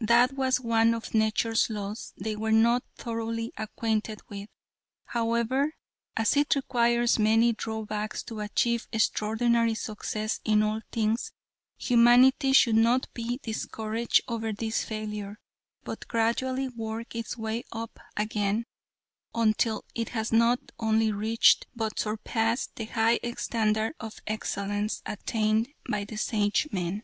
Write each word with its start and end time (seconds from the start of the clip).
That 0.00 0.32
was 0.32 0.58
one 0.58 0.94
of 0.94 1.12
nature's 1.12 1.68
laws 1.68 2.14
they 2.16 2.34
were 2.34 2.50
not 2.50 2.82
thoroughly 2.96 3.52
acquainted 3.58 4.22
with. 4.30 4.48
However, 5.04 5.74
as 6.16 6.34
it 6.34 6.54
requires 6.56 7.18
many 7.18 7.52
drawbacks 7.52 8.22
to 8.22 8.40
achieve 8.40 8.88
extraordinary 8.90 9.74
success 9.74 10.40
in 10.46 10.62
all 10.62 10.80
things, 10.92 11.30
humanity 11.76 12.54
should 12.54 12.76
not 12.76 13.12
be 13.12 13.38
discouraged 13.42 14.22
over 14.28 14.50
this 14.50 14.82
failure, 14.82 15.38
but 15.84 16.08
gradually 16.08 16.68
work 16.68 17.14
its 17.14 17.36
way 17.36 17.62
up 17.70 18.00
again 18.16 18.64
until 19.34 19.84
it 19.94 20.08
has 20.08 20.32
not 20.32 20.58
only 20.78 21.12
reached, 21.12 21.66
but 21.76 21.98
surpassed 21.98 22.74
the 22.76 22.86
high 22.86 23.20
standard 23.36 23.92
of 24.00 24.22
excellence 24.26 25.02
attained 25.04 25.68
by 25.86 26.02
the 26.04 26.16
Sagemen. 26.16 27.02